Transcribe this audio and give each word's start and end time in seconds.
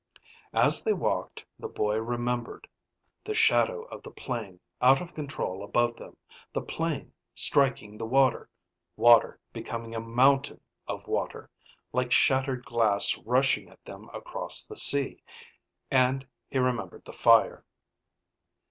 As 0.55 0.83
they 0.83 0.93
walked, 0.93 1.45
the 1.59 1.67
boy 1.67 1.97
remembered: 1.97 2.67
the 3.23 3.35
shadow 3.35 3.83
of 3.83 4.01
the 4.01 4.09
plane 4.09 4.59
out 4.81 4.99
of 4.99 5.13
control 5.13 5.63
above 5.63 5.97
them, 5.97 6.17
the 6.53 6.61
plane 6.63 7.13
striking 7.35 7.99
the 7.99 8.07
water, 8.07 8.49
water 8.95 9.39
becoming 9.53 9.93
a 9.93 9.99
mountain 9.99 10.59
of 10.87 11.07
water, 11.07 11.51
like 11.93 12.11
shattered 12.11 12.65
glass 12.65 13.15
rushing 13.19 13.69
at 13.69 13.85
them 13.85 14.09
across 14.11 14.65
the 14.65 14.75
sea. 14.75 15.21
And 15.91 16.25
he 16.49 16.57
remembered 16.57 17.05
the 17.05 17.13
fire. 17.13 17.63